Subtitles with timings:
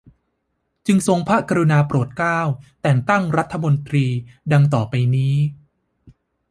[0.85, 2.39] จึงทรงพระกรุณาโปรดเกล้า
[2.81, 4.05] แต่งตั้งรัฐมนตรี
[4.51, 5.35] ดังต่อไปนี้